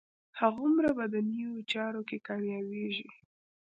[0.39, 3.07] هماغومره په دنیوي چارو کې کامیابېږي.